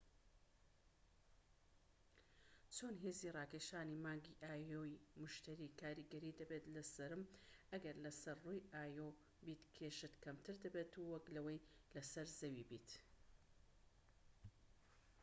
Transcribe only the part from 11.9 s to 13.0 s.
لەسەر زەوی بیت